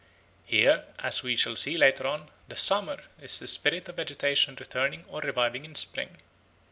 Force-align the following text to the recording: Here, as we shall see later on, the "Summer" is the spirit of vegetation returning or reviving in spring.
Here, 0.45 0.85
as 0.97 1.21
we 1.21 1.35
shall 1.35 1.55
see 1.55 1.77
later 1.77 2.07
on, 2.07 2.31
the 2.47 2.57
"Summer" 2.57 3.03
is 3.21 3.37
the 3.37 3.47
spirit 3.47 3.87
of 3.87 3.97
vegetation 3.97 4.57
returning 4.59 5.05
or 5.07 5.21
reviving 5.21 5.63
in 5.63 5.75
spring. 5.75 6.17